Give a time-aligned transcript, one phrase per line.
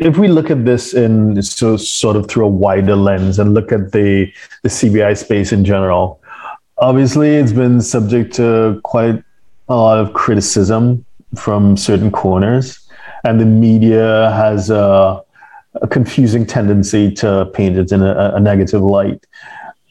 [0.00, 3.70] if we look at this in so sort of through a wider lens and look
[3.70, 6.20] at the the CBI space in general,
[6.78, 9.22] obviously it's been subject to quite
[9.68, 11.04] a lot of criticism
[11.36, 12.80] from certain corners,
[13.24, 15.22] and the media has a,
[15.74, 19.24] a confusing tendency to paint it in a, a negative light.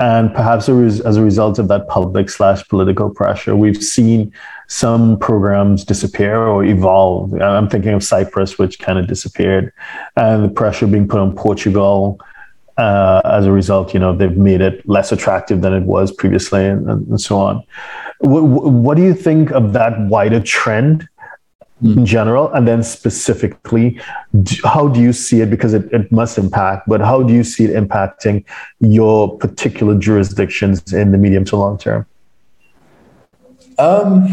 [0.00, 4.32] And perhaps as a result of that public slash political pressure, we've seen
[4.66, 7.32] some programs disappear or evolve.
[7.40, 9.72] I'm thinking of Cyprus, which kind of disappeared,
[10.16, 12.20] and the pressure being put on Portugal.
[12.76, 16.66] Uh, as a result, you know, they've made it less attractive than it was previously,
[16.66, 17.62] and, and so on.
[18.18, 21.08] What, what, do you think of that wider trend
[21.82, 22.04] in hmm.
[22.04, 24.00] general, and then specifically,
[24.64, 25.50] how do you see it?
[25.50, 28.44] Because it, it must impact, but how do you see it impacting
[28.80, 32.06] your particular jurisdictions in the medium to long term?
[33.78, 34.28] Um,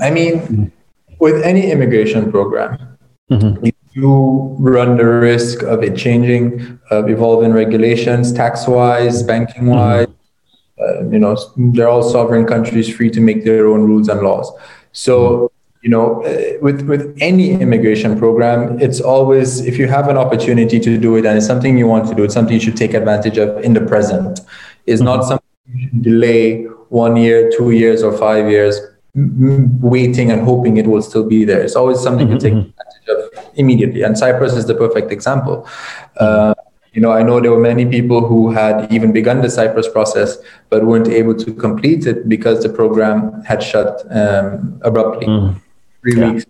[0.00, 0.72] I mean,
[1.18, 2.98] with any immigration program,
[3.30, 3.66] mm-hmm.
[3.92, 10.06] you run the risk of it changing, of evolving regulations, tax wise, banking wise.
[10.06, 10.12] Mm-hmm.
[10.78, 14.52] Uh, you know, they're all sovereign countries free to make their own rules and laws.
[14.92, 15.50] So,
[15.86, 20.80] you know, uh, with with any immigration program, it's always if you have an opportunity
[20.80, 22.92] to do it and it's something you want to do, it's something you should take
[22.92, 24.40] advantage of in the present.
[24.86, 25.10] It's mm-hmm.
[25.10, 26.64] not something you should delay
[27.04, 28.80] one year, two years, or five years,
[29.94, 31.60] waiting and hoping it will still be there.
[31.62, 32.38] It's always something mm-hmm.
[32.38, 32.80] to take mm-hmm.
[32.82, 33.18] advantage of
[33.54, 34.02] immediately.
[34.02, 35.68] And Cyprus is the perfect example.
[36.16, 36.54] Uh,
[36.94, 40.38] you know, I know there were many people who had even begun the Cyprus process
[40.68, 45.28] but weren't able to complete it because the program had shut um, abruptly.
[45.28, 45.60] Mm.
[46.06, 46.32] Three yeah.
[46.32, 46.46] weeks,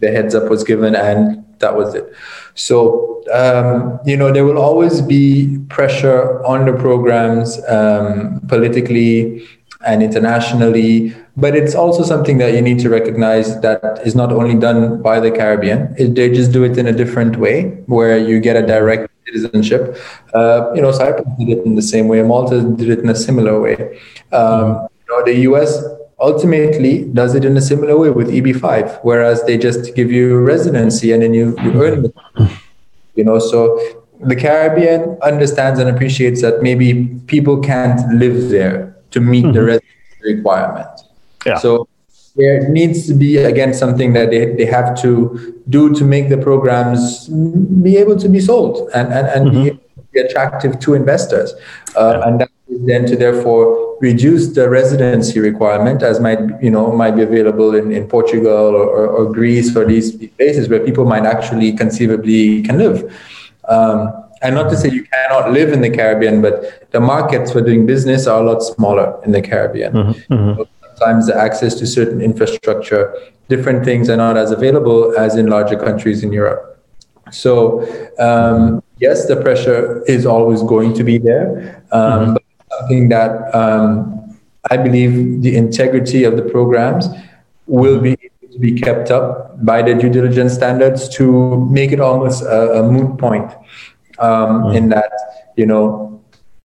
[0.00, 2.14] the heads up was given, and that was it.
[2.54, 9.46] So, um, you know, there will always be pressure on the programs um, politically
[9.86, 11.14] and internationally.
[11.36, 15.20] But it's also something that you need to recognize that is not only done by
[15.20, 15.94] the Caribbean.
[15.94, 19.98] They just do it in a different way, where you get a direct citizenship.
[20.32, 22.22] Uh, you know, Cyprus did it in the same way.
[22.22, 24.00] Malta did it in a similar way.
[24.32, 25.84] Um, you know, the U.S.
[26.18, 31.12] ultimately does it in a similar way with EB5, whereas they just give you residency
[31.12, 32.14] and then you, you earn it.
[33.14, 33.78] You know, so
[34.20, 39.52] the Caribbean understands and appreciates that maybe people can't live there to meet mm-hmm.
[39.52, 40.88] the residency requirement.
[41.44, 41.58] Yeah.
[41.58, 41.88] So
[42.34, 46.36] there needs to be again something that they, they have to do to make the
[46.36, 49.76] programs be able to be sold and, and, and mm-hmm.
[49.76, 49.80] be,
[50.18, 51.52] attractive to investors.
[51.94, 52.26] Uh, yeah.
[52.26, 57.16] And that is then to therefore reduce the residency requirement as might you know might
[57.16, 61.24] be available in, in Portugal or, or, or Greece or these places where people might
[61.24, 62.98] actually conceivably can live.
[63.68, 64.12] Um,
[64.42, 67.86] and not to say you cannot live in the Caribbean, but the markets for doing
[67.86, 69.92] business are a lot smaller in the Caribbean.
[69.92, 70.60] Mm-hmm, mm-hmm.
[70.60, 73.14] So sometimes the access to certain infrastructure,
[73.48, 76.84] different things are not as available as in larger countries in Europe.
[77.32, 77.82] So
[78.18, 82.32] um, yes, the pressure is always going to be there, um, mm-hmm.
[82.34, 82.42] but
[82.86, 84.36] something that um,
[84.70, 87.08] I believe the integrity of the programs
[87.66, 92.42] will be to be kept up by the due diligence standards to make it almost
[92.42, 93.50] a, a moot point
[94.18, 94.76] um, mm.
[94.76, 95.12] in that
[95.56, 96.22] you know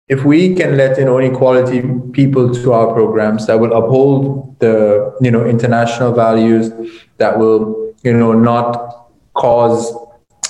[0.08, 5.16] if we can let in only quality people to our programs that will uphold the
[5.20, 6.70] you know international values
[7.16, 9.94] that will you know not cause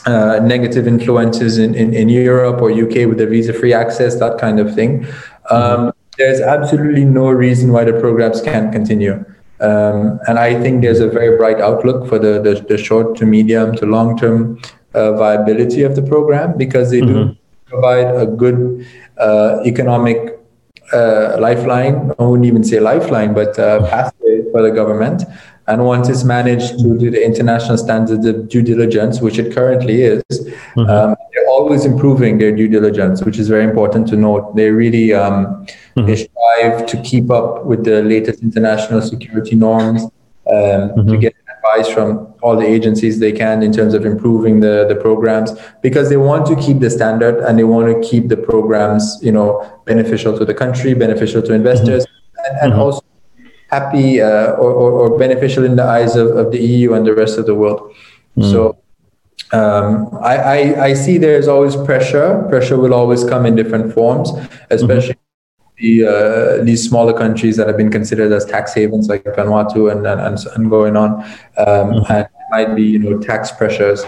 [0.06, 4.36] uh, negative influences in, in, in, Europe or UK with the visa free access, that
[4.36, 5.06] kind of thing.
[5.50, 9.24] Um, mm There's absolutely no reason why the programs can't continue.
[9.60, 13.24] Um, and I think there's a very bright outlook for the, the, the short to
[13.24, 14.60] medium to long term
[14.92, 17.30] uh, viability of the program because they mm-hmm.
[17.30, 17.36] do
[17.66, 18.86] provide a good
[19.18, 20.38] uh, economic
[20.92, 22.12] uh, lifeline.
[22.18, 25.24] I wouldn't even say lifeline, but uh, pathway for the government.
[25.68, 30.02] And once it's managed to do the international standards of due diligence, which it currently
[30.02, 30.80] is, mm-hmm.
[30.80, 31.16] um,
[31.62, 34.56] always improving their due diligence, which is very important to note.
[34.56, 35.36] They really um,
[35.96, 36.06] mm-hmm.
[36.06, 40.10] they strive to keep up with the latest international security norms um,
[40.50, 41.08] mm-hmm.
[41.10, 44.96] to get advice from all the agencies they can in terms of improving the, the
[44.96, 49.18] programs because they want to keep the standard and they want to keep the programs
[49.22, 49.48] you know
[49.84, 52.44] beneficial to the country beneficial to investors mm-hmm.
[52.46, 52.82] and, and mm-hmm.
[52.82, 53.02] also
[53.70, 57.14] happy uh, or, or, or, beneficial in the eyes of, of the eu and the
[57.14, 57.80] rest of the world
[58.36, 58.50] mm.
[58.50, 58.76] so
[59.52, 62.46] um, I, I, I, see there's always pressure.
[62.48, 64.30] Pressure will always come in different forms,
[64.70, 65.16] especially
[65.76, 70.06] the, uh, these smaller countries that have been considered as tax havens like Vanuatu and,
[70.06, 71.22] and, and going on,
[71.58, 72.12] um, mm-hmm.
[72.12, 74.02] and might be you know tax pressures.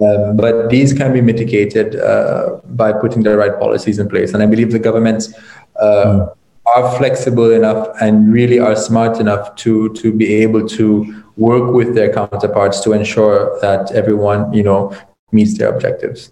[0.00, 4.32] Um, but these can be mitigated uh, by putting the right policies in place.
[4.32, 5.32] And I believe the governments
[5.78, 6.34] uh, mm.
[6.76, 11.94] Are flexible enough and really are smart enough to to be able to work with
[11.94, 14.94] their counterparts to ensure that everyone you know
[15.32, 16.30] meets their objectives.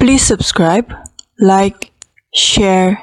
[0.00, 0.94] Please subscribe,
[1.38, 1.90] like,
[2.32, 3.02] share,